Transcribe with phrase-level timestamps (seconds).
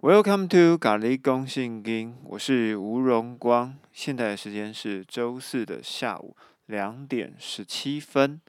[0.00, 3.76] Welcome to 咖喱公信经，我是吴荣光。
[3.92, 6.36] 现在的时间是周四的下午
[6.66, 8.40] 两点十七分。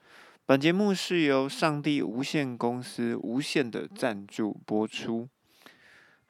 [0.45, 5.27] 本节目是由上帝无限公司无限的赞助播出。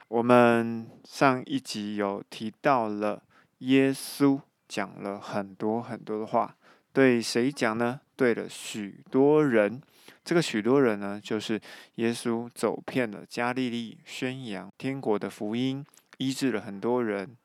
[0.07, 3.21] 我们上一集有提到了
[3.57, 4.39] 耶稣
[4.69, 6.55] 讲了很多很多的话，
[6.93, 7.99] 对谁讲呢？
[8.15, 9.81] 对了许多人。
[10.29, 11.59] 这个许多人呢，就是
[11.95, 15.83] 耶稣走遍了加利利，宣扬天国的福音，
[16.19, 17.35] 医治了很多人。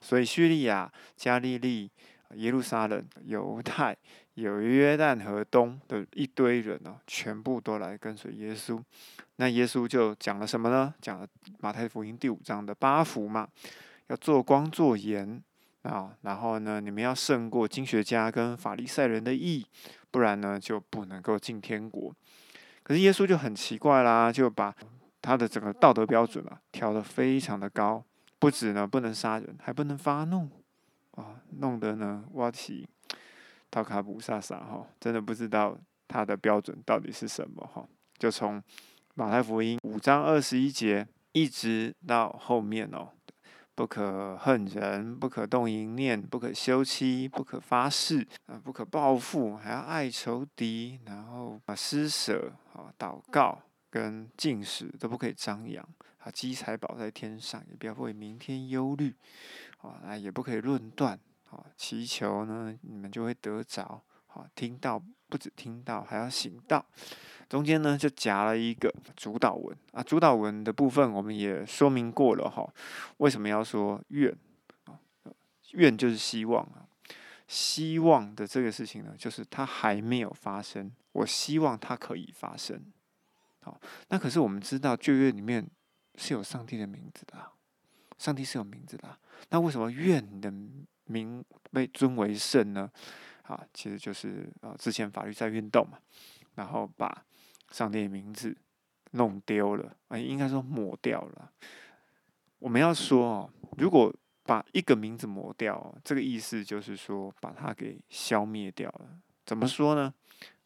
[0.00, 1.88] 所以叙利亚、加利利、
[2.34, 3.96] 耶路撒冷、犹太、
[4.34, 8.76] 有约旦河东的一堆人哦，全部都来跟随耶稣。
[9.36, 10.92] 那耶稣就讲了什么呢？
[11.00, 11.28] 讲了
[11.60, 13.46] 马太福音第五章的八福嘛，
[14.08, 15.40] 要做光做盐
[15.82, 19.64] 啊，然后呢，你们要胜过经学家跟法利赛人的义，
[20.10, 22.12] 不然呢，就不能够进天国。
[22.82, 24.74] 可是耶稣就很奇怪啦，就把
[25.20, 28.04] 他的整个道德标准啊调得非常的高，
[28.38, 30.48] 不止呢不能杀人，还不能发怒
[31.12, 32.88] 啊，弄得呢挖起
[33.70, 35.76] 道卡布萨萨哈，真的不知道
[36.08, 37.86] 他的标准到底是什么哈。
[38.18, 38.62] 就从
[39.14, 43.08] 马太福音五章二十一节一直到后面哦，
[43.74, 52.52] 不可恨人，不可动淫念，不可休妻，不可发誓啊，不可报复，还要爱仇敌，然后啊施舍。
[52.72, 59.14] 啊，祷告跟进食都不可以张扬啊，积财宝在天上，也不要为明天忧虑
[59.82, 66.84] 啊，也不可以论断啊，祈求呢，你们就会得着啊，听到不止听到，还要行道。
[67.48, 72.70] 中间呢就夹了一个主导文啊，主导文的部分我们也说明过了哈，
[73.16, 74.30] 为什么要说愿
[74.84, 75.00] 啊？
[75.72, 76.84] 愿就是希望啊。
[77.48, 80.92] 希望的这个事情呢，就是它还没有发生。
[81.12, 82.82] 我希望它可以发生。
[83.60, 85.66] 好，那可是我们知道旧约里面
[86.16, 87.52] 是有上帝的名字的，
[88.18, 89.16] 上帝是有名字的。
[89.48, 90.52] 那为什么愿的
[91.04, 92.90] 名被尊为圣呢？
[93.42, 95.98] 啊，其实就是啊，之前法律在运动嘛，
[96.54, 97.24] 然后把
[97.70, 98.56] 上帝的名字
[99.12, 101.52] 弄丢了，啊，应该说抹掉了。
[102.58, 109.18] 我们要说哦，如果把一个名字抹掉，这个意思就是说把它给消灭掉了。
[109.44, 110.12] 怎么说呢？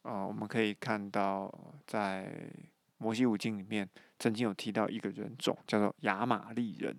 [0.02, 1.52] 啊，我们可以看到
[1.86, 2.50] 在
[2.98, 6.96] 摩西五经里面曾经有提到一个人种叫做亚玛利人。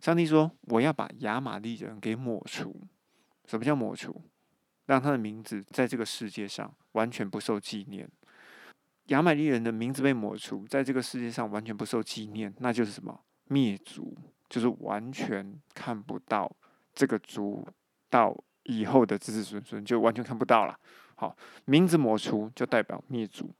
[0.00, 2.80] 上帝说：“我要把亚玛利人给抹除。”
[3.46, 4.22] 什么叫抹除？
[4.88, 8.06] 让他的名字在这个世界上完全不受纪念。
[9.06, 13.20] 亚玛利人的名字被抹除，在这个世界上完全不受纪念，那就是什么？
[13.44, 14.14] 灭族。
[14.50, 16.50] 就是完全看不到
[16.94, 17.68] 这个族
[18.08, 20.74] 到以后的子子孙孙，就完全看不到了。
[21.16, 23.50] 好，名字抹除就代表灭族。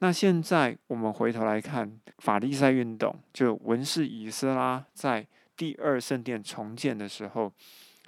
[0.00, 5.24] 那现在我们回头来看法利赛运动，就文士以斯拉在
[5.56, 7.52] 第二圣殿重建的时候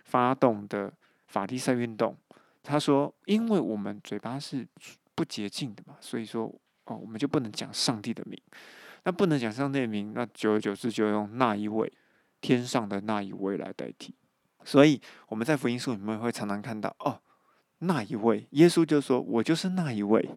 [0.03, 0.93] 发动的
[1.29, 2.17] 法利赛运动。
[2.65, 4.67] 他说：“因为我们嘴巴是
[5.15, 6.53] 不洁净的嘛，所以说
[6.87, 8.37] 哦，我们就不能讲上帝的名。”
[9.05, 11.93] 那不能讲上帝的名，那久而久之就用那一位
[12.41, 14.15] 天上的那一位来代替。
[14.65, 14.99] 所以
[15.29, 17.21] 我们在福音书里面会常常看到哦，
[17.81, 20.31] 那一位耶稣就说：“我就是那一位。”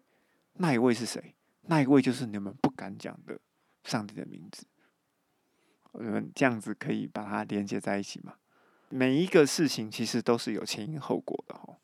[0.59, 1.33] 那一位是谁？
[1.61, 3.39] 那一位就是你们不敢讲的
[3.83, 4.65] 上帝的名字。
[5.91, 8.33] 我们这样子可以把它连接在一起吗？
[8.89, 11.77] 每一个事情其实都是有前因后果的哈。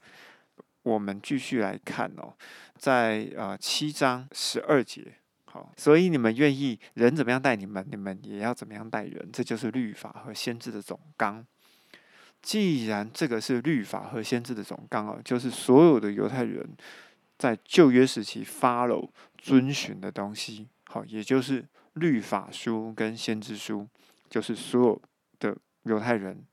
[0.83, 2.33] 我们继续来看哦，
[2.77, 5.15] 在呃七章十二节。
[5.45, 11.45] 好，所以你们愿意人怎么样待你们，你们也要怎么样待人，这就是律法和先知的总纲。
[12.41, 16.75] 既然这个是律法和先知的总纲啊，就是所有的犹太人
[17.37, 23.87] 在旧约时期 follow 遵循的东西，好，也就是律法书跟先知书，
[24.29, 25.01] 就是所有
[25.39, 26.43] 的犹太人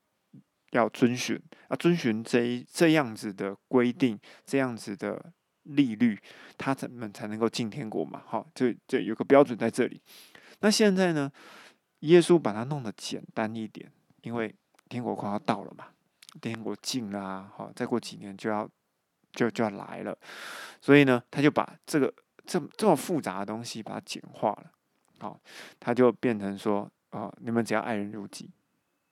[0.70, 5.32] 要遵循啊，遵循这一这样子的规定，这样子的。
[5.64, 6.19] 利率，
[6.56, 8.22] 他怎么才能够进天国嘛？
[8.26, 10.00] 好，这这有个标准在这里。
[10.60, 11.31] 那现在呢？
[12.00, 14.52] 耶稣把它弄得简单一点，因为
[14.88, 15.88] 天国快要到了嘛，
[16.40, 18.69] 天国近啦，好，再过几年就要
[19.32, 20.17] 就就要来了。
[20.81, 22.12] 所以呢，他就把这个
[22.46, 24.72] 这么这么复杂的东西把它简化了。
[25.19, 25.38] 好，
[25.78, 28.50] 他就变成说：啊，你们只要爱人如己，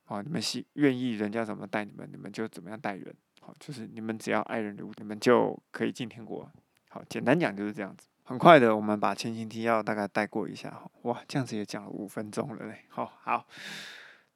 [0.09, 3.15] 好，你们喜愿意人家怎么待你们，你们就怎么样待人。
[3.43, 6.51] 好就是你们只要爱人如你们就可以进天国。
[6.89, 8.07] 好，简单讲就是这样子。
[8.25, 10.83] 很快的，我们把前行提要大概带过一下。
[11.03, 12.87] 哇，这样子也讲了五分钟了嘞。
[12.89, 13.47] 好，好，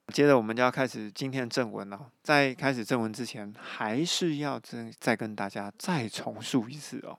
[0.08, 2.12] 接着我们就要开始今天的正文了。
[2.22, 7.19] 在开始正文之前，还是要再再跟大家再重述一次哦，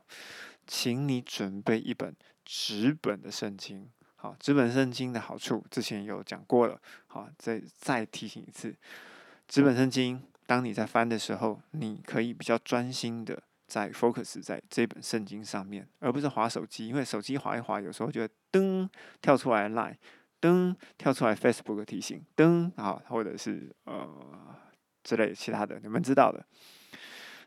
[0.67, 2.15] 请你准备一本
[2.45, 3.89] 纸本的圣经。
[4.23, 8.73] 好，纸本圣经的好处之前有讲过了，好，再再提醒一次，
[9.49, 18.87] 纸本圣经，当你在翻的时候，你可以比较专心的在 focus 在这本圣经上面，而不是划手机，因为手机划一划，有时候就会噔
[19.21, 19.97] 跳出来 line，
[20.39, 24.55] 噔跳出来 Facebook 提醒，噔啊，或者是呃
[25.03, 26.45] 之类其他的，你们知道的。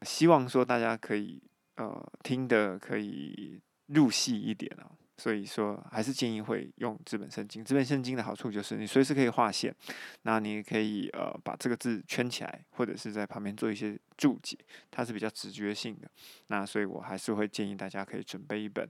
[0.03, 1.43] 希望说大家可以
[1.77, 4.93] 呃听的可以入戏一点啊。
[5.19, 7.65] 所以说，还是建议会用资本圣经。
[7.65, 9.75] 资本圣经的好处就是，你随时可以划线，
[10.23, 14.59] 那你也可以呃把这个字圈起来，或者是在旁边做一些注解，
[14.91, 16.11] 它是比较直觉性的。
[16.49, 18.87] 那所以我还是会建议大家可以准备一本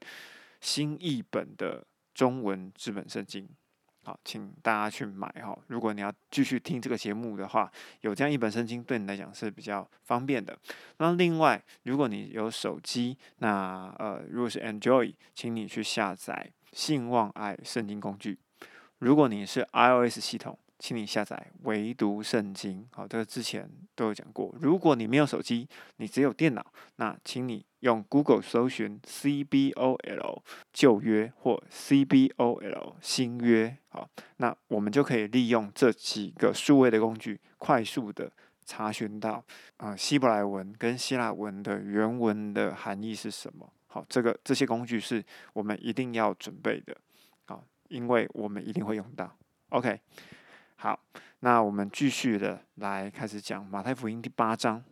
[0.60, 3.48] 新译本的中文资本圣经。
[4.06, 5.58] 好，请大家去买哈。
[5.66, 7.68] 如果你要继续听这个节目的话，
[8.02, 10.56] 有这样一本圣经对你来讲是比较方便的。
[10.98, 18.38] 那另外，如果你有手机，那呃，如果是 Enjoy，请你去下载信望爱圣经工具。
[19.00, 24.54] 如果你是 iOS 系统，请你下载唯独圣经，好，这个之前都有讲过。
[24.60, 26.64] 如果你没有手机，你只有电脑，
[26.94, 30.42] 那请你用 Google 搜寻 CBOL
[30.72, 38.30] 旧约或 CBOL 新约，好，那我们就可以利用这几个数位的工具，快速的
[38.64, 39.42] 查询到
[39.76, 43.72] 啊希伯来文跟希腊文的原文的含义是什么。
[43.86, 46.96] 好，这个这些工具是我们一定要准备的，
[47.44, 49.36] 好，因为我们一定会用到。
[49.68, 50.00] OK。
[50.78, 51.00] 好，
[51.40, 54.84] 那我们继续的来开始讲马太福音第八章。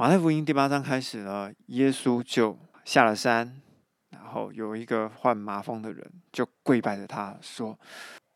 [0.00, 3.60] 马太福音第八章开始呢，耶稣就下了山，
[4.08, 7.78] 然后有一个患麻风的人就跪拜着他说：“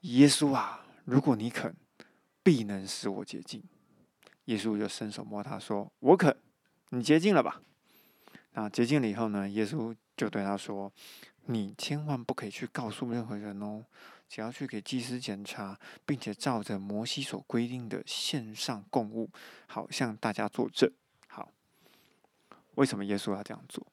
[0.04, 1.74] 耶稣啊，如果你肯，
[2.42, 3.64] 必能使我洁净。”
[4.44, 6.36] 耶稣就伸手摸他说：“我肯，
[6.90, 7.62] 你洁净了吧？”
[8.52, 10.92] 那洁净了以后呢，耶稣就对他说
[11.48, 13.86] ：“你千万不可以去告诉任何人哦。”
[14.28, 19.30] 只要去给祭司检查，并且照着摩西所规定的线上供物，
[19.66, 20.92] 好向大家作证。
[22.76, 23.86] 为什么耶稣要这样做？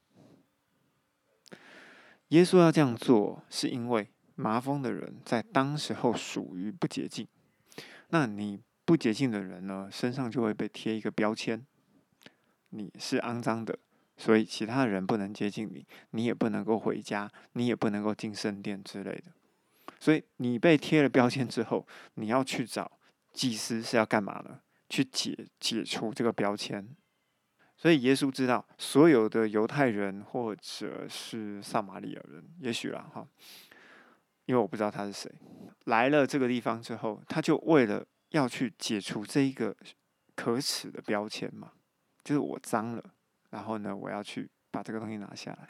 [2.30, 7.28] 耶稣要这样做，是因为麻风的人在当时候属于不洁净。
[8.10, 11.66] 那你不洁净的人呢，身上就会被贴一个标签，
[12.70, 13.78] 你是肮脏的，
[14.18, 19.26] 所以其他人不能接近你，你也不能够回家，你也不能够进圣殿之类的。
[20.00, 21.86] 所以你被贴了标签之后，
[22.16, 23.00] 你要去找
[23.34, 24.62] 祭司是要干嘛呢？
[24.90, 26.96] 去解解除这个标签。
[27.82, 33.28] 所以耶稣知道所有的犹太人或者是撒玛利亚人，也许啦哈，
[34.46, 35.32] 因为我不知道他是谁，
[35.86, 39.76] 来了这个地方之后，他就为了要去解除这一个
[40.36, 41.72] 可耻的标签嘛，
[42.24, 43.04] 就是我脏了，
[43.50, 45.68] 然后呢，我要去把这个东西拿下来。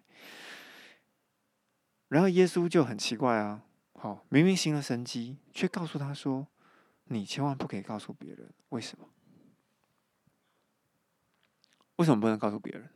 [2.10, 3.64] 然后耶稣就很奇怪啊。
[3.94, 6.46] 好，明明行了神迹，却告诉他说
[7.08, 9.08] ：“你千万不可以告诉别人，为什么？
[12.02, 12.90] 为什么不能告诉别人？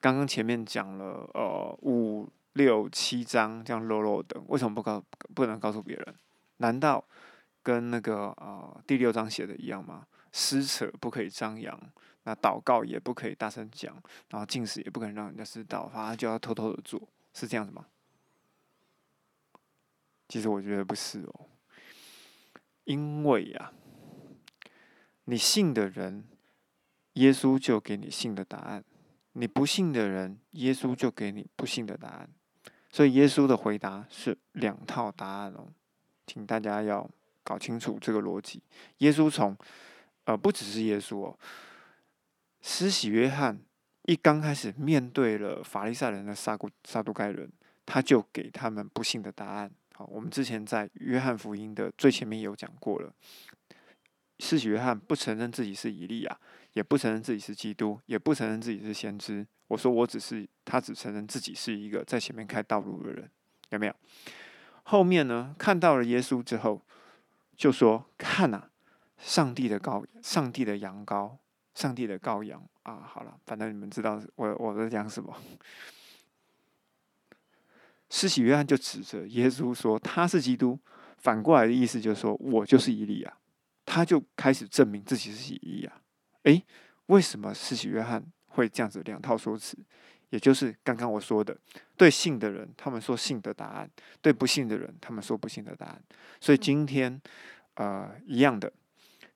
[0.00, 5.02] 刚刚前面讲了，呃，五六七章这样漏漏的，为什么不告
[5.34, 6.14] 不能告诉别人？
[6.58, 7.04] 难道
[7.64, 10.06] 跟那个呃第六章写的一样吗？
[10.30, 11.76] 撕扯不可以张扬，
[12.22, 17.86] 那祷告也不可以大声讲，然后进食也不可能让人家知道，反正就要偷偷的做，是这样子吗？”
[20.30, 21.46] 其实我觉得不是哦，
[22.84, 23.72] 因为呀，
[25.24, 26.24] 你信的人，
[27.18, 28.80] 耶稣就给你信的答案；
[29.32, 32.28] 你不信的人，耶稣就给你不信的答案。
[32.90, 35.68] 所以耶稣的回答是两套答案哦，
[36.26, 37.08] 请大家要
[37.42, 38.62] 搞清楚这个逻辑。
[38.98, 39.56] 耶稣从，
[40.24, 41.38] 呃，不只是耶稣哦，
[42.62, 43.58] 施洗约翰
[44.04, 47.50] 一刚开始面对了法利赛人的撒古撒都该人，
[47.84, 49.70] 他就给他们不信的答案。
[49.94, 53.12] 好，我们之前在约翰福音的最前面有讲过了。
[54.38, 56.40] 施洗约翰不承认自己是以利亚，
[56.72, 59.46] 也不承认自己是基督，也不承认自己是先知。
[59.66, 63.30] 我说我只是他，只承认自己是一个在前面开道路的人，
[63.70, 63.94] 有没有？
[64.84, 66.80] 后面呢，看到了耶稣之后，
[67.56, 68.70] 就说：“看呐，
[69.18, 71.36] 上帝的羔，上帝的羊羔，
[71.74, 75.36] 上帝的羔羊啊！”好了，反正你们知道我我在讲什么。
[78.08, 80.78] 施洗约翰就指着耶稣说：“他是基督。”
[81.18, 83.36] 反过来的意思就是说：“我就是以利亚。”
[83.84, 85.92] 他就开始证明自己是以利亚。
[86.44, 86.64] 诶，
[87.06, 89.76] 为什么施洗约翰会这样子两套说辞？
[90.30, 91.56] 也就是刚刚我说的，
[91.96, 93.88] 对信的人，他们说信的答案；
[94.20, 96.02] 对不信的人，他们说不信的答案。
[96.38, 97.18] 所以今天，
[97.74, 98.70] 呃，一样的，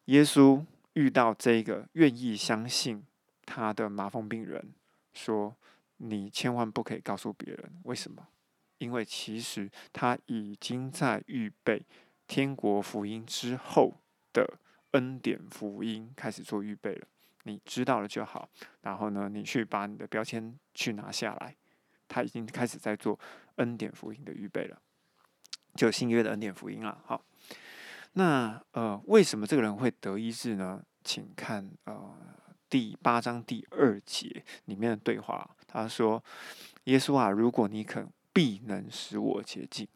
[0.04, 3.02] 耶稣遇到这个愿意相信
[3.46, 4.72] 他的麻风病人，
[5.14, 5.56] 说
[5.96, 8.28] ：“你千万不可以告诉别人，为什么？”
[8.76, 11.86] 因为其实他已经在预备
[12.26, 13.94] 天国福音之后
[14.34, 14.58] 的
[14.92, 17.06] 恩典福音开始做预备了。
[17.44, 18.48] 你知道了就好，
[18.82, 21.56] 然后呢，你去把你的标签去拿下来。
[22.08, 23.18] 他已经开始在做
[23.56, 24.78] 恩典福音的预备了，
[25.74, 27.00] 就新约的恩典福音了。
[27.06, 27.24] 好，
[28.12, 30.84] 那呃，为什么这个人会得医治呢？
[31.02, 32.14] 请看呃
[32.68, 35.56] 第八章第二节里面的对话。
[35.66, 36.22] 他说
[36.84, 39.88] ：“耶稣啊，如果你肯，必能使我洁净。”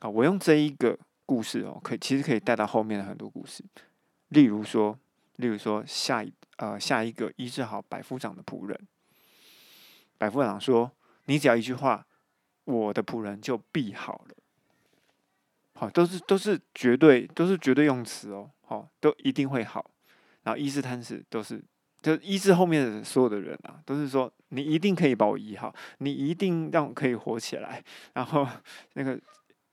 [0.00, 3.64] 啊，我用这一个故事哦，可以其实可以带到后面的很多故事。
[4.28, 4.98] 例如说，
[5.36, 8.78] 例如说下一呃下一个医治好百夫长的仆人，
[10.16, 10.92] 百夫长说。
[11.30, 12.06] 你只要一句话，
[12.64, 14.34] 我的仆人就必好了。
[15.74, 18.50] 好，都是都是绝对都是绝对用词哦。
[18.62, 19.90] 好，都一定会好。
[20.44, 21.62] 然后医治贪死都是，
[22.00, 27.84] 就医治后面的所有的人啊，都是说你一定可以把我医好，你一定让我可以活起来。
[28.14, 28.48] 然后
[28.94, 29.20] 那个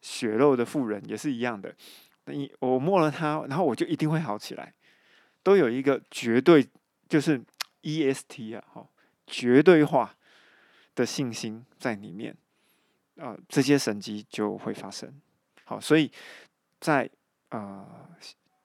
[0.01, 1.73] 血肉的妇人也是一样的，
[2.27, 4.73] 你我摸了他，然后我就一定会好起来。
[5.43, 6.67] 都有一个绝对，
[7.07, 7.43] 就是
[7.81, 8.89] E S T 啊，好，
[9.27, 10.15] 绝对化。
[10.95, 12.33] 的信心在里面，
[13.17, 15.13] 啊，这些神迹就会发生。
[15.65, 16.09] 好，所以
[16.79, 17.09] 在
[17.49, 17.85] 呃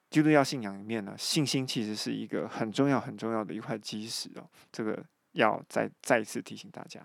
[0.08, 4.48] 基督教信仰里面呢，信心其实是一个很重要、很重要的一块基石哦。
[4.70, 7.04] 这个要再再一次提醒大家。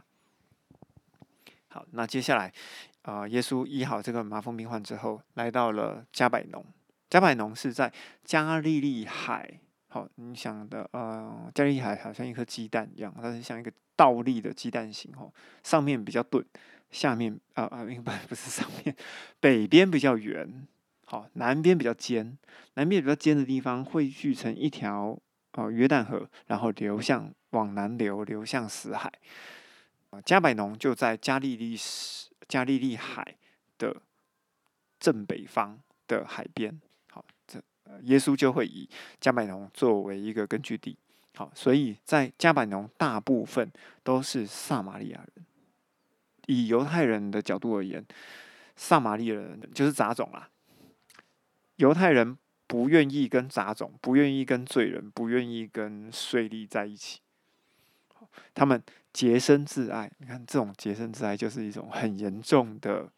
[1.75, 2.49] 好，那接下来
[3.01, 6.65] 啊，耶稣医好这个麻风病患之后，来到了加百农。
[7.09, 7.91] 加百农是在
[8.23, 9.59] 加利利海。
[9.89, 13.69] 好，你想的呃，加利利海好像一颗鸡蛋一样，它是像一个。
[13.97, 15.31] 倒立的鸡蛋形哦，
[15.63, 16.43] 上面比较钝，
[16.91, 18.93] 下面啊啊， 明白不是上面，
[19.39, 20.67] 北边比较圆，
[21.05, 22.37] 好，南边比较尖，
[22.73, 25.17] 南边比较尖的地方汇聚成一条
[25.53, 29.09] 哦约旦河，然后流向往南流，流向死海。
[30.21, 31.75] 加百农就在加利利
[32.47, 33.35] 加利利海
[33.77, 34.01] 的
[34.99, 36.79] 正北方的海边。
[37.09, 37.61] 好，这
[38.03, 40.97] 耶稣就会以加百农作为一个根据地。
[41.35, 43.69] 好，所以在加百农大部分
[44.03, 45.45] 都是撒玛利亚人。
[46.47, 48.05] 以犹太人的角度而言，
[48.75, 50.49] 撒玛利亚人就是杂种啦。
[51.77, 57.19] 犹太人不愿意跟杂种，不愿意跟罪人，不愿意跟税吏在一起。
[58.53, 58.81] 他们
[59.13, 60.11] 洁身自爱。
[60.17, 63.09] 你看，这种洁身自爱就是一种很严重的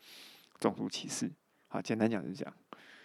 [0.59, 1.31] 种族歧视。
[1.67, 2.53] 好，简单讲就是这样。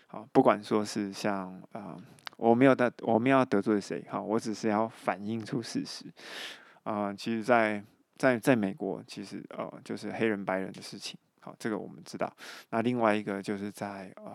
[0.06, 1.96] 好，不管说是像啊。
[2.38, 4.02] 我没有得，我们要得罪谁？
[4.10, 6.04] 哈，我只是要反映出事实。
[6.82, 7.84] 啊，其实，在
[8.16, 11.16] 在在美国，其实呃，就是黑人白人的事情。
[11.38, 12.34] 好，这个我们知道。
[12.70, 14.34] 那另外一个就是在呃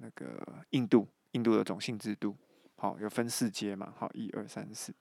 [0.00, 0.40] 那个
[0.70, 2.36] 印度，印度的种姓制度，
[2.76, 3.92] 好，有分四阶嘛？
[3.96, 4.94] 好，一二三四。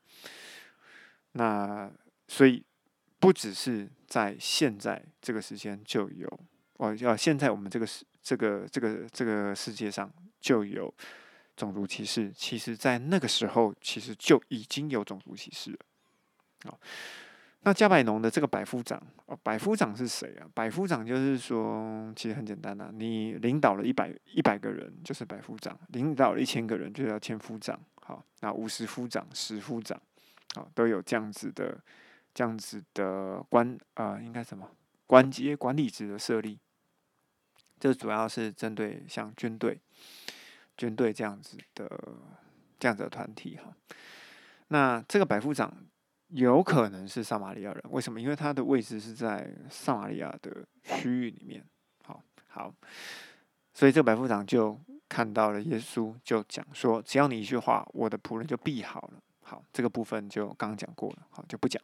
[1.34, 1.92] 那
[2.28, 2.64] 所以
[3.20, 6.40] 不只是在现在这个时间就有，
[6.78, 10.94] 哦，要现在我们这个世这个这个这个世界上就有。
[11.60, 15.78] 种族歧视，其实在那个时候，其实就已经有种族歧视了。
[16.64, 16.80] 哦，
[17.64, 20.48] 那加百农的这个百夫长，哦，百夫长是谁啊？
[20.54, 27.78] 百夫长就是说，其实很简单呐，你领导了一百一百个人，就是百夫长；领导了一千个人，就叫千夫长。
[27.96, 30.02] 好，那五十夫长、十夫长，
[30.56, 31.80] 好，都有这样子的、
[32.34, 34.70] 这样子的官啊，应该什么
[35.08, 36.60] 官阶、管理职的设立。
[37.80, 39.80] 这主要是针对像军队。
[40.78, 41.92] 军队这样子的
[42.80, 43.76] 这样子的团体哈，
[44.70, 45.76] 那这个百夫长
[46.30, 48.22] 有可能是撒玛利亚人，为什么？
[48.22, 51.62] 因为他的位置是在撒玛利亚的区域里面。
[52.06, 52.74] 好，好，
[53.74, 54.80] 所以这个百夫长就
[55.10, 59.22] 看到了耶稣，就讲说：只要你一句话，我的仆人就必好了。
[59.50, 61.82] 好，这个部分就刚刚讲过了，好就不讲。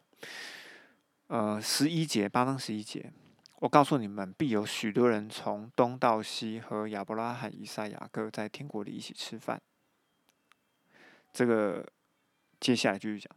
[1.26, 3.12] 呃，十一节八章十一节。
[3.56, 9.60] 我告诉你们，必有许多人从东到西和亚伯拉罕、以撒、雅各在天国里一起吃饭。
[11.34, 11.84] 这个
[12.60, 13.36] 接下来继续讲，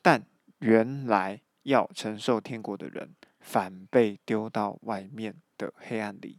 [0.00, 0.24] 但
[0.60, 6.38] 原来要承受天国的人，反被丢到外面的黑暗里，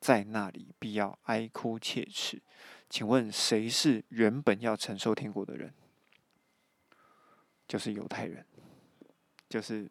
[0.00, 2.42] 在那里必要哀哭切齿。
[2.90, 5.72] 请问谁是原本要承受天国的人？
[7.68, 8.44] 就是犹太人，
[9.48, 9.90] 就是。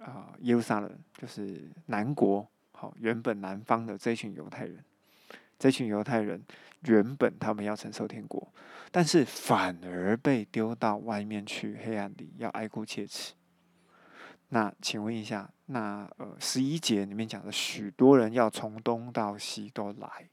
[0.00, 4.84] 啊，耶路撒冷就是南国，好，原本南方的这群犹太人，
[5.58, 6.44] 这群犹太人
[6.82, 8.52] 原本他们要承受天国，
[8.90, 13.32] 但是反而被丢到外面去黑暗里，要哀哭切齿。
[14.48, 20.28] 那请问一下，那呃十一节里面讲的许多人要从东到西都来，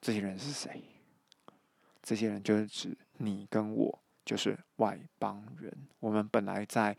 [0.00, 0.82] 这些人是谁？
[2.02, 5.72] 这些人就是指你跟我，就是外邦人。
[6.00, 6.94] 我们本来在。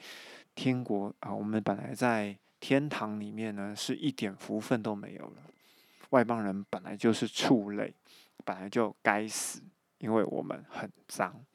[0.55, 5.43] 天国啊，我们本来在天堂里面呢是一点福分都没有了。
[6.09, 7.93] 外邦人本来就是畜类，
[8.43, 9.62] 本来就该死，
[10.00, 11.45] 因为我们很脏。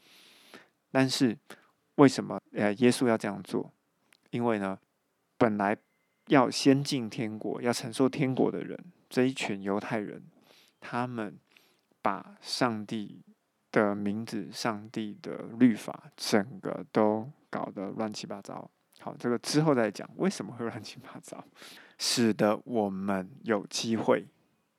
[0.90, 1.36] 但是
[1.96, 3.70] 为什么呃耶稣要这样做？
[4.30, 4.78] 因为呢，
[5.36, 5.76] 本来
[6.28, 10.24] 要先进天国、要承受天国的人，这一群犹太人，
[10.80, 11.38] 他们
[12.00, 13.22] 把上帝
[13.74, 18.70] 的名字、上帝的律法，整个都搞得乱七八糟。
[19.00, 21.44] 好，这个之后再讲为什么会乱七八糟，
[21.98, 24.28] 使得我们有机会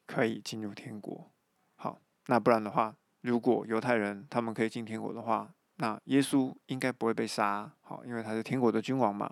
[0.08, 1.30] 可以进入天国。
[1.76, 7.70] 好，那不然的话，如果犹太人他们可以进天国的话，那耶稣应该不会被杀。
[7.82, 9.30] 好，因为他是天国的君王嘛。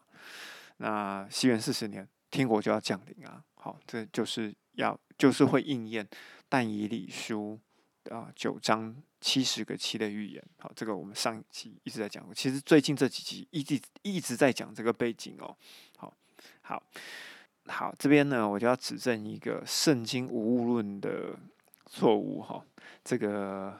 [0.76, 3.42] 那西元四十年，天国就要降临啊。
[3.56, 6.06] 好，这就是要就是会应验
[6.50, 7.58] 但以理书
[8.12, 8.94] 啊九章。
[9.24, 12.22] 七十个七的预言，好，这个我们上一期一直在讲。
[12.36, 15.56] 其实最近这几集一直一直在讲这个背景哦。
[15.96, 16.14] 好，
[16.62, 16.84] 好，
[17.68, 21.40] 好，这边呢，我就要指正一个圣经无误论的
[21.86, 22.62] 错误哈。
[23.02, 23.80] 这个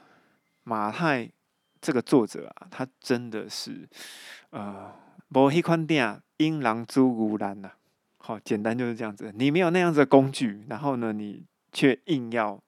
[0.62, 1.30] 马太
[1.78, 3.86] 这个作者啊，他真的是
[4.48, 4.90] 呃，
[5.28, 7.70] 无迄款店因狼猪无兰呐。
[8.16, 9.30] 好，简单就是这样子。
[9.36, 12.58] 你没有那样子的工具，然后呢，你却硬要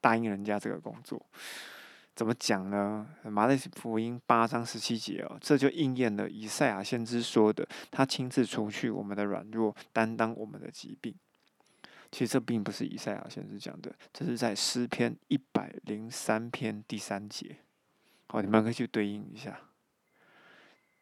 [0.00, 1.24] 答应人家这个工作。
[2.16, 3.06] 怎么讲呢？
[3.24, 11.14] 马太福音八章十七节哦，这就应验了以赛亚先知说的，他亲自除去我们的软弱，担当我们的疾病。
[12.10, 17.58] 其实这并不是以赛亚先知讲的，这是在诗篇一百零三篇第三节。
[18.28, 19.60] 好，你们可以去对应一下。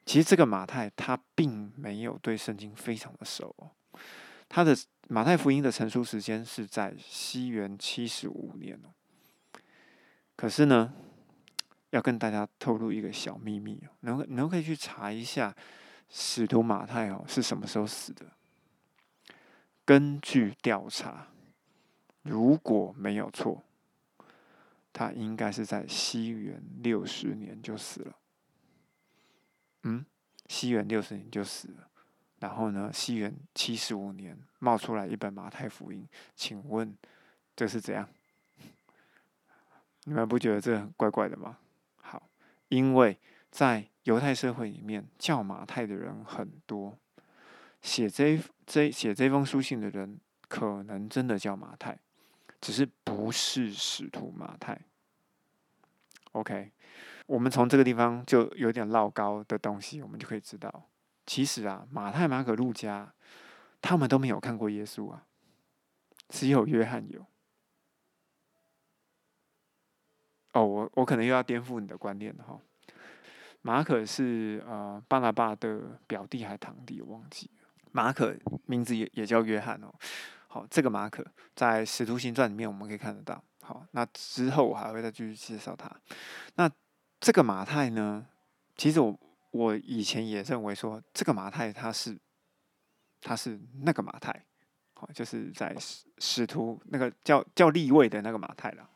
[0.04, 3.70] 其实这个马太他并没有对圣经非常的熟哦，
[4.48, 4.76] 他的
[5.08, 8.90] 马太福音的成书时间是在西元七十五年哦。
[10.36, 10.92] 可是呢，
[11.90, 15.54] 要跟大家透露一个小秘密哦，能能可以去查一下
[16.08, 18.32] 使徒马太哦是什么时候死的？
[19.84, 21.28] 根据调查，
[22.22, 23.62] 如果没有错，
[24.92, 28.16] 他应该是在西元六十年就死了。
[29.82, 30.04] 嗯，
[30.48, 31.88] 西元六十年就死了，
[32.40, 36.96] 然后呢，西元七十五年冒出来一本马太福音，请问
[37.54, 38.08] 这是怎样？
[40.04, 41.58] 你们不觉得这很怪怪的吗？
[41.96, 42.28] 好，
[42.68, 43.18] 因为
[43.50, 46.98] 在犹太社会里面，叫马太的人很多，
[47.80, 51.98] 写这这写这封书信的人可能真的叫马太，
[52.60, 54.78] 只是不是使徒马太。
[56.32, 56.72] OK，
[57.26, 60.90] 我们从这个地方就有点唠高的东西，我们就可以知道，
[61.24, 63.14] 其实啊，马太、马可、路加
[63.80, 65.24] 他们都没有看过耶稣啊，
[66.28, 67.24] 只有约翰有。
[70.54, 72.58] 哦，我我可能又要颠覆你的观念了哈。
[73.62, 77.68] 马可是呃巴拿巴的表弟还堂弟，我忘记了。
[77.92, 78.34] 马可
[78.66, 79.92] 名字也也叫约翰哦。
[80.46, 83.42] 好，这个马可在《使徒行传》里面我们可以看得到。
[83.62, 85.90] 好，那之后我还会再继续介绍他。
[86.54, 86.70] 那
[87.20, 88.26] 这个马太呢？
[88.76, 89.18] 其实我
[89.50, 92.18] 我以前也认为说，这个马太他是
[93.20, 94.44] 他是那个马太，
[94.94, 98.88] 好，就是在使使徒那个叫叫立位的那个马太了。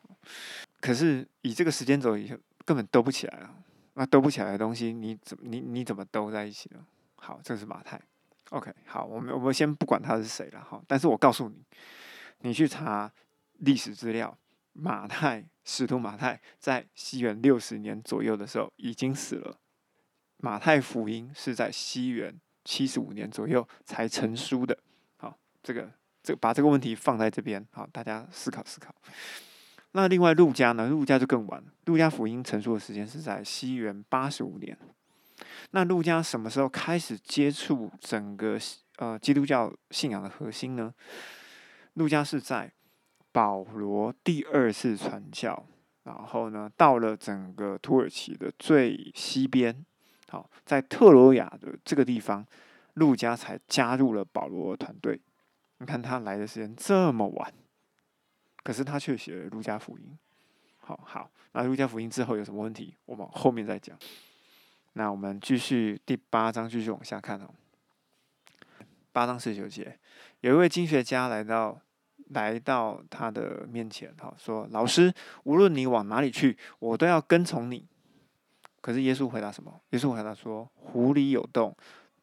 [0.81, 3.55] 可是以这个时间轴以后，根本兜不起来了。
[3.95, 6.87] 那兜不起来的东西，你怎你你怎么兜在一起呢？
[7.17, 8.01] 好，这是马太。
[8.51, 10.81] OK，好，我们我们先不管他是谁了哈。
[10.87, 11.64] 但是我告诉你，
[12.43, 13.12] 你去查
[13.59, 14.38] 历史资料，
[14.73, 19.59] 马太使徒马太在西元六十年左右的时候已经死了。
[20.37, 24.79] 马太福音是在西元七十五年左右才成书的。
[25.17, 25.91] 好，这个
[26.23, 28.95] 这把这个问题放在这边，好，大家思考思考。
[29.92, 30.88] 那另外陆家呢？
[30.88, 34.77] 陆家就更晚，陆家福音成书的时间是在西元八十五年。
[35.70, 38.59] 那陆家什么时候开始接触整个
[38.96, 40.92] 呃基督教信仰的核心呢？
[41.94, 42.70] 陆家是在
[43.33, 45.66] 保罗第二次传教，
[46.05, 49.85] 然后呢到了整个土耳其的最西边，
[50.29, 52.44] 好，在特罗亚的这个地方，
[52.94, 55.20] 陆家才加入了保罗团队。
[55.79, 57.53] 你看他来的时间这么晚。
[58.68, 60.04] 可是他却写了《路加福音》，
[60.76, 62.94] 好好，那《路加福音》之后有什么问题？
[63.07, 63.98] 我们后面再讲。
[64.92, 67.48] 那我们继续第八章，继续往下看哦。
[69.11, 69.98] 八章十九节，
[70.42, 71.81] 有一位经学家来到
[72.33, 77.88] 来到他的面前，哈，说：“老师，无论你往哪里去，我都要跟从你。”
[78.83, 79.81] 可是耶稣回答什么？
[79.92, 81.74] 耶稣回答说：“湖里有洞，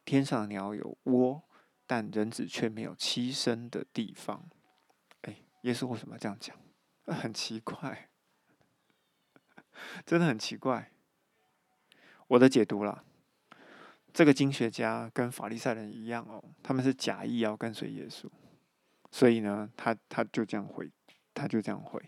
[0.06, 1.42] 天上鸟有窝，
[1.88, 4.46] 但人子却没有栖身的地方。”
[5.66, 6.56] 耶稣为什么要这样讲？
[7.08, 8.08] 很奇怪，
[10.06, 10.92] 真的很奇怪。
[12.28, 13.04] 我的解读了，
[14.14, 18.30] 这个经学家跟法利赛人一样哦，他们是假意要跟随耶稣，
[19.10, 20.92] 所以呢，他他就这样回，
[21.34, 22.00] 他就这样回。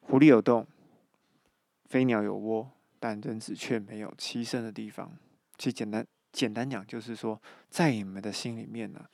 [0.00, 0.66] 狐狸有洞，
[1.84, 5.14] 飞鸟有窝，但人子却没有栖身的地方。
[5.58, 9.10] 其实简单简单讲，就是说，在你们的心里面呢，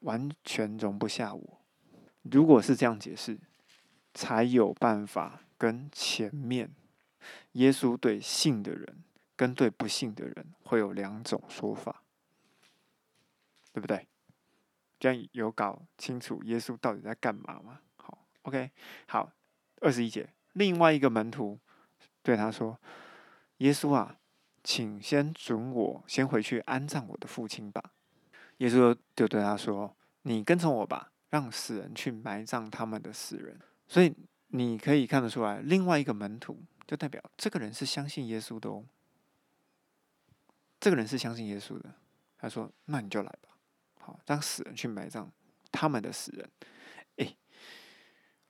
[0.00, 1.60] 完全容不下我。
[2.30, 3.38] 如果是这样解释，
[4.12, 6.70] 才有办法跟前面
[7.52, 9.02] 耶稣对信的人
[9.36, 12.02] 跟对不信的人会有两种说法，
[13.72, 14.06] 对不对？
[14.98, 17.80] 这样有搞清楚耶稣到底在干嘛吗？
[17.96, 18.70] 好，OK，
[19.06, 19.32] 好。
[19.80, 21.58] 二十一节，另外一个门徒
[22.22, 22.80] 对他说
[23.58, 24.16] ：“耶稣啊，
[24.62, 27.92] 请先准我先回去安葬我的父亲吧。”
[28.58, 34.14] 耶稣就对他说：“你跟从我吧，让死人去埋葬他们的死人。”所以
[34.48, 38.84] 你可以看得出来，另外一个门徒就代表这个人是相信耶稣的哦。
[40.78, 41.92] 这个人是相信耶稣的。
[42.38, 43.48] 他说：“那你就来吧，
[44.00, 45.28] 好，让死人去埋葬
[45.72, 46.48] 他们的死人。”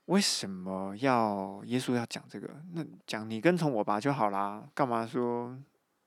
[0.06, 2.62] 为什么要耶稣要讲这个？
[2.74, 5.58] 那讲你跟从我吧就好啦，干嘛说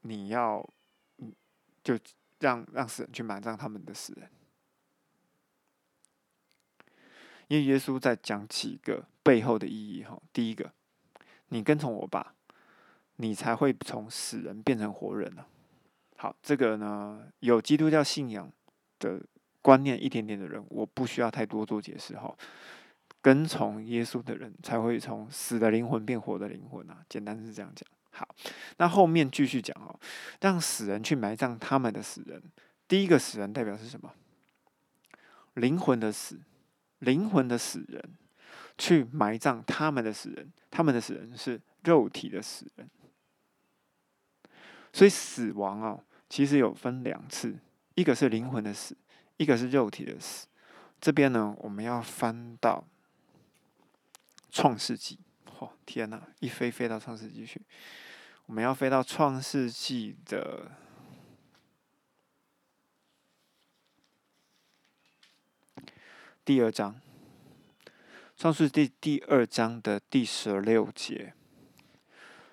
[0.02, 0.63] 你要
[1.84, 1.98] 就
[2.40, 4.30] 让让死人去埋葬他们的死人？
[7.48, 10.22] 因为耶稣在讲几个背后的意义哈。
[10.32, 10.72] 第一个，
[11.50, 12.34] 你跟从我吧，
[13.18, 15.46] 你才会从死人变成活人呢。
[16.18, 18.52] 好，这个呢有基督教信仰
[19.00, 19.22] 的
[19.62, 22.36] 观念一点点的人，我不需要太多做解释哈。
[23.22, 27.88] 跟从耶稣的人才会从死的灵魂变活的灵魂啊，简单是这样讲。
[28.12, 28.28] 好，
[28.78, 30.00] 那后面继续讲哦，
[30.42, 32.42] 让死人去埋葬他们的死人。
[32.88, 34.14] 第一个死人代表是什么？
[35.56, 36.40] 灵魂的死，
[37.00, 38.02] 灵魂的死人
[38.78, 42.90] 去埋葬他们的死人，他们的死人是肉体的死人。
[44.94, 47.58] 所以死亡哦，其实有分两次，
[47.96, 48.96] 一个是灵魂的死，
[49.38, 50.48] 一个是肉体的死。
[51.00, 52.86] 这边呢，我们要翻到。
[54.50, 55.20] 创世纪，
[55.60, 56.20] 嚯，天哪！
[56.40, 57.62] 一飞飞到创世纪去，
[58.48, 60.72] 我们要飞到创世纪的
[66.48, 66.96] 第二章，
[68.38, 71.34] 创世纪第二章的第十六节。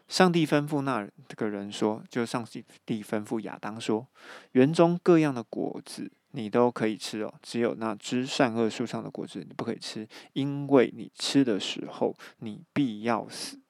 [0.09, 2.45] 上帝吩咐那这个人说，就上
[2.85, 4.05] 帝吩咐亚当说，
[4.51, 6.11] 园中各样的果子。
[6.33, 13.61] 你都可以吃哦，只有那知善恶树上的果子你不可以吃，因为你吃的时候你必要死。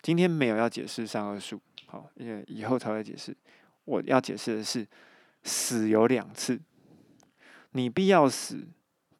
[0.00, 3.36] 今天没有要解释善恶树，好，因为以后才会解释。
[3.86, 4.86] 我要解释的是，
[5.42, 6.60] 死有两次，
[7.72, 8.66] 你必要死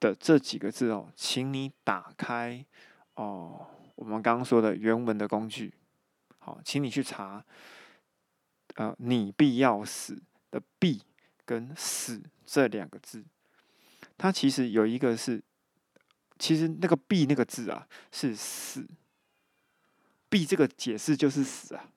[0.00, 2.64] 的这几个字哦，请你打开
[3.16, 5.74] 哦，我们刚刚说的原文的工具，
[6.38, 7.44] 好，请你去查，
[8.76, 11.02] 呃，你必要死的必。
[11.44, 13.24] 跟死这两个字，
[14.16, 15.42] 它其实有一个是，
[16.38, 18.86] 其实那个“必”那个字啊是死
[20.30, 21.90] ，“必”这个解释就是死啊。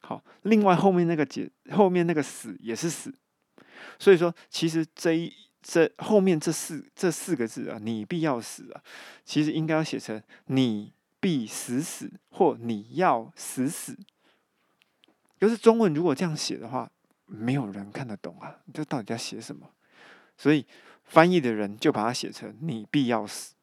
[0.00, 3.14] 好，另外后面那个解后面那个“死”也是死，
[3.98, 5.32] 所以说其实这一
[5.64, 8.80] 这后面这四这四个字啊，你必要死啊，
[9.24, 13.98] 其实应该要写成你必死死或你要死死。
[15.40, 16.88] 就是中文如果这样写的话。
[17.26, 18.60] 没有人看得懂啊！
[18.72, 19.66] 这到底在写什么？
[20.36, 20.66] 所以
[21.04, 23.54] 翻译的人就把它写成“你必要死”。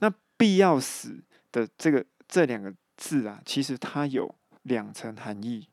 [0.00, 5.68] 那“必要死”的这个这两个字啊，其实它有两层含义。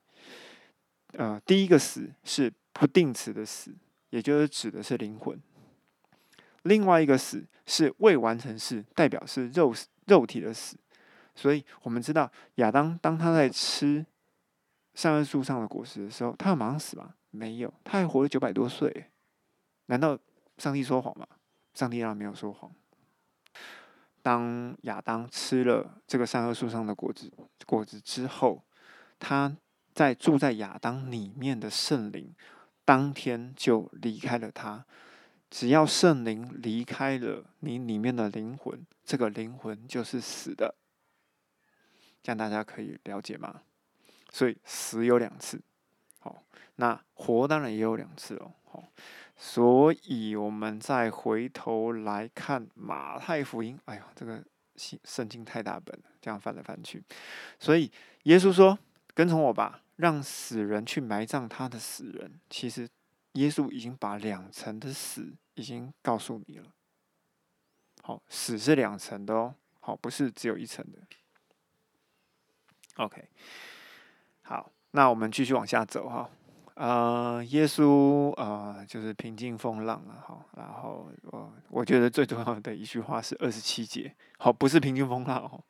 [1.13, 3.74] 呃，第一个“死”是不定词的“死”，
[4.15, 5.36] 也就是指的是灵魂；
[6.63, 9.73] 另外一个“死”是未完成式，代表是肉
[10.06, 10.78] 肉体的死。
[11.36, 14.06] 所以我们知道亚当当他在吃。
[14.93, 17.15] 善恶树上的果实的时候，他要马上死吗？
[17.30, 19.12] 没有，他还活了九百多岁。
[19.88, 20.17] 难道
[20.58, 21.28] 上帝说谎吗？
[21.73, 22.71] 上帝当然没有说谎。
[24.21, 27.30] 当亚当吃了这个善恶树上的果子
[27.65, 28.63] 果子之后，
[29.19, 29.54] 他
[29.93, 32.34] 在住在亚当里面的圣灵，
[32.86, 34.86] 当天就离开了他。
[35.50, 40.76] 只要圣灵离开了你里面的灵魂，这个灵魂就是死的。
[42.24, 43.62] 这样大家可以了解吗？
[44.32, 45.62] 所以死有两次，
[46.19, 46.43] 好，
[46.76, 48.84] 那活当然也有两次哦，好，
[49.38, 54.43] 所以我们再回头来看马太福音，哎呀，这个
[54.76, 57.02] 圣圣经太大本了，这样翻来翻去，
[57.60, 57.89] 所以
[58.24, 58.78] 耶稣说
[59.13, 62.88] ：“跟从我吧，让死人去埋葬他的死人。”其实
[63.34, 66.71] 耶稣已经把两层的死已经告诉你了，
[68.01, 70.99] 好，死是两层的哦，好，不是只有一层的
[72.95, 73.29] ，OK。
[74.41, 76.29] 好，那我们继续往下走哈。
[76.75, 80.45] 呃，耶稣呃，就是平静风浪了哈。
[80.58, 85.63] 然后我我觉得最重要的一句话是二十七节，好，不是平静风浪哦，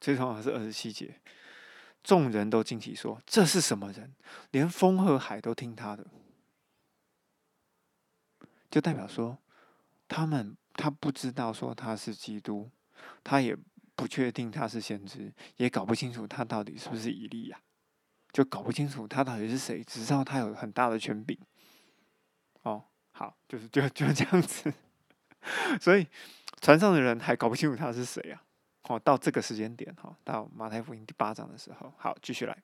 [0.00, 1.20] 最重要的是二十七节。
[2.02, 4.12] 众人都惊奇说：“这是什么人？
[4.50, 6.06] 连风和海都听他的。”
[8.70, 9.38] 就代表说，
[10.08, 12.70] 他们他不知道说他是基督，
[13.22, 13.56] 他也
[13.94, 17.60] 不确定他是先知，也搞不清楚他到底是不是以利亚。
[18.32, 21.38] 就搞不清楚他到底是谁，只知道他有很大的权柄。
[22.62, 24.72] 哦，好，就是就就这样子。
[25.80, 26.06] 所以
[26.60, 28.42] 船上的人还搞不清楚他是谁啊？
[28.88, 32.56] 哦，到这个时间点，哈，到马太福音第八章的时候，好，继续来。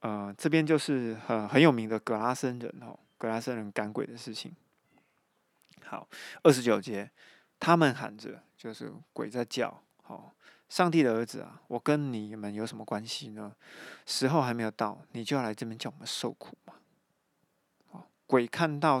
[0.00, 4.54] 呃，这边就是很很有名的格拉森人哦，格拉森人赶鬼的事情。
[5.84, 6.08] 好，
[6.42, 7.10] 二十九节，
[7.60, 10.34] 他们喊着，就是鬼在叫，好。
[10.66, 13.54] 上帝的儿子啊，我跟你们有什么关系呢？
[14.06, 16.74] 时候还没有到，你就要来这边叫我们受苦吗？
[18.26, 19.00] 鬼看到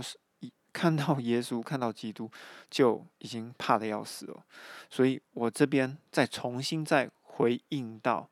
[0.74, 2.30] 看到耶稣，看到基督，
[2.68, 4.44] 就已经怕的要死了。
[4.90, 8.28] 所以我这边再重新再回应到，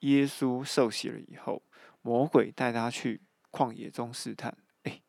[0.00, 1.62] 耶稣受洗了以后，
[2.02, 3.20] 魔鬼带他去
[3.52, 4.56] 旷野中试探。
[4.82, 5.00] 哎，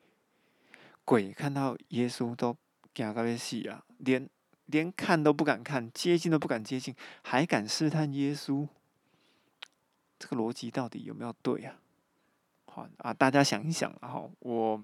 [1.04, 2.56] 鬼看到耶稣都
[2.94, 4.30] 惊到要死啊，连。
[4.68, 8.68] 连看都不敢看，接近都不敢接近，还敢试探耶稣？
[10.18, 11.78] 这个逻辑到底有没有对啊？
[12.66, 14.84] 好啊，大家想一想哈，我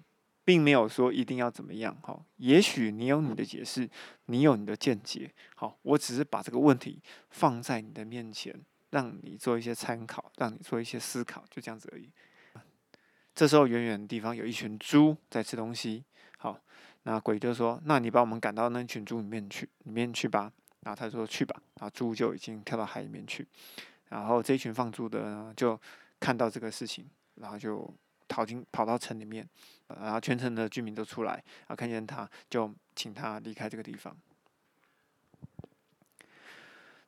[0.52, 3.90] 并没有说一定要怎么样哈，也许你有你的解释，
[4.26, 8.54] 你有你的见解，好，我只是把这个问题放在你的面前，
[8.90, 12.10] 让你做一些参考，让你做一些思考，就这样子而已。
[13.34, 16.04] 这时候，远远的地方有一群猪在吃东西，
[16.38, 16.60] 好。
[17.04, 20.52] 那鬼就说：“那你把我们赶到那群猪里面去，里面去吧。”
[20.84, 23.48] 然后他说：“去吧。”然后猪就已经跳到海里面去。
[24.10, 25.80] 然后这一群放猪的呢，就
[26.20, 27.92] 看到这个事情，然后就
[28.32, 29.46] 逃进跑到城里面，
[29.88, 34.16] 然后全城的居民都出来，然后看见他就请他离开这个地方。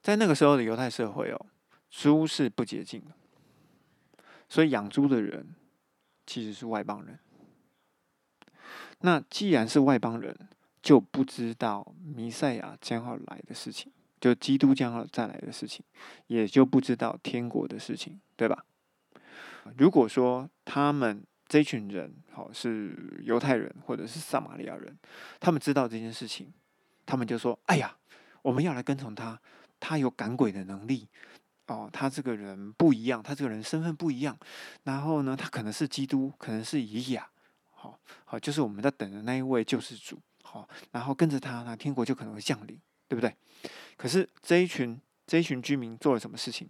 [0.02, 1.46] 在那个时候的犹太社会哦，
[1.90, 3.14] 猪是不洁净的，
[4.50, 5.56] 所以养猪的人
[6.28, 7.18] 其实是外邦人。
[9.00, 10.38] 那既然是外邦人，
[10.82, 15.86] 就不知道弥赛亚将要来的事情，就基督将要再来的事情，
[16.28, 18.66] 也就不知道天国的事情，对吧？
[19.78, 24.98] 如果说他们这群人，好是犹太人或者是撒玛利亚人，
[25.40, 26.52] 他们知道这件事情，
[27.06, 27.96] 他们就说：“哎呀，
[28.42, 29.40] 我们要来跟从他，
[29.80, 31.08] 他有赶鬼的能力
[31.68, 34.38] 哦，他这个人不一样，他这个人身份不一样，
[34.84, 37.30] 然后呢，他可能是基督，可能是以利亚。”
[37.72, 43.36] 好，好，就是我们在等的那一位救世主，好，然后跟着他，那天国就可能会降临，对不对？
[43.98, 46.70] 可是这一群这一群居民做了什么事情？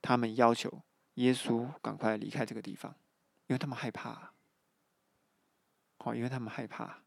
[0.00, 0.82] 他们要求
[1.20, 2.94] 耶稣赶快离开这个地方，
[3.46, 4.32] 因为他们害怕。
[5.98, 6.98] 好，因为他们害怕。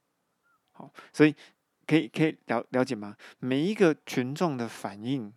[0.71, 1.35] 好，所以
[1.87, 3.17] 可以可以了了解吗？
[3.39, 5.33] 每一个群众的反应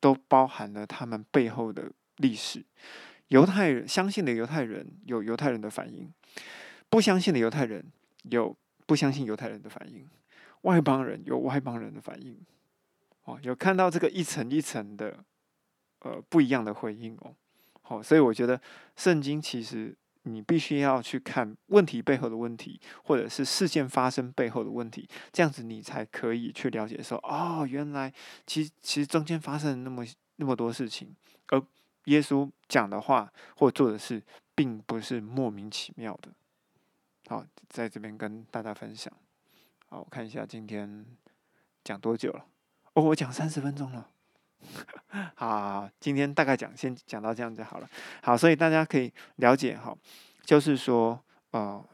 [0.00, 2.64] 都包含了他们背后的历史。
[3.28, 6.12] 犹太人相信的犹太人有犹太人的反应。
[6.90, 7.84] 不相信的犹太人
[8.22, 10.08] 有不相信犹太人的反应，
[10.62, 12.40] 外邦人有外邦人的反应，
[13.24, 15.22] 哦，有看到这个一层一层的
[16.00, 17.34] 呃不一样的回应哦，
[17.88, 18.60] 好，所以我觉得
[18.96, 28.12] 圣经其实你必须要去看问题背后的问题，或者是事件发生背后的问题，这样子你才可以去了解说，哦，原来
[28.46, 30.04] 其实其实中间发生了那么
[30.36, 31.62] 那么多事情，而
[32.04, 34.22] 耶稣讲的话或做的事，
[34.54, 36.30] 并不是莫名其妙的。
[37.26, 39.10] 好，在这边跟大家分享。
[39.88, 41.06] 好，我看一下今天
[41.82, 42.44] 讲多久了。
[42.92, 44.10] 哦，我讲三十分钟了。
[45.34, 47.88] 好，今天大概讲先讲到这样就好了。
[48.22, 49.96] 好，所以大家可以了解哈，
[50.42, 51.84] 就是说，呃，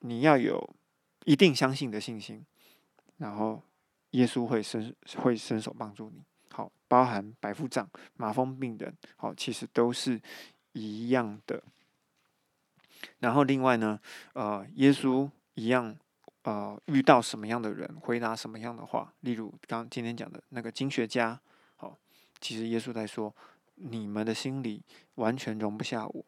[0.00, 0.74] 你要有
[1.24, 2.44] 一定相信的信心，
[3.18, 3.62] 然后
[4.10, 6.22] 耶稣会伸会伸手帮助你。
[6.50, 10.20] 好，包含白腹胀、麻风病人，好，其实都是
[10.72, 11.62] 一样的。
[13.18, 14.00] 然后另外呢，
[14.32, 15.94] 呃，耶稣一样，
[16.42, 19.12] 呃，遇到什么样的人，回答什么样的话。
[19.20, 21.38] 例如刚今天讲的那个经学家，
[22.40, 23.34] 其实耶稣在说，
[23.74, 24.82] 你们的心里
[25.16, 26.24] 完全容不下我。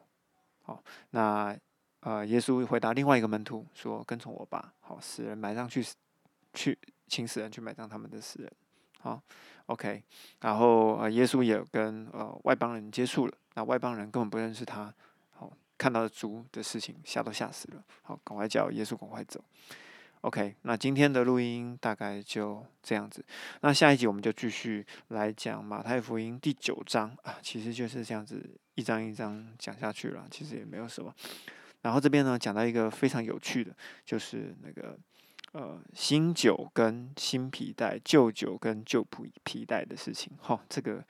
[0.62, 1.57] 好，那
[2.01, 5.85] 呃，耶稣回答另外一个门徒说：“跟从我吧。”好，死人埋葬去，
[6.55, 8.53] 去请死人去埋葬他们的死人。
[9.01, 9.23] 好
[9.66, 10.03] ，OK。
[10.40, 14.94] 然后呃，耶稣也跟呃外邦人接触了，那外邦人根本不认识他。
[15.31, 15.53] 好。
[15.79, 17.85] 看到猪的事情，吓都吓死了。
[18.03, 19.40] 好，赶快叫耶稣赶快走。
[20.22, 23.24] OK，那今天的录音大概就这样子。
[23.61, 31.14] 那下一集我们就继续来讲马太福音第九章啊，其实就是这样子一章一章讲下去了，其实也没有什么。
[31.83, 33.72] 然后这边呢讲到一个非常有趣的，
[34.04, 34.98] 就是那个
[35.52, 40.33] 呃新酒跟新皮带、旧酒跟旧皮皮带的事情。
[40.40, 41.04] 哈，这个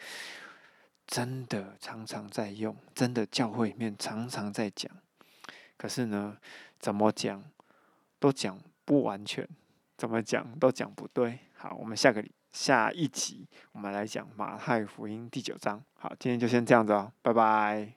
[1.07, 4.93] 真的常常在用，真的教会里面常常在讲。
[5.79, 6.37] 可是呢，
[6.79, 7.43] 怎么讲
[8.19, 8.61] 都讲。
[8.89, 9.47] 不完全，
[9.99, 11.39] 怎么讲都讲不对。
[11.53, 15.85] 好，我们下个下一集，我们来讲马太福音第九章。
[15.93, 17.93] 好，今天就先这样子哦，拜拜。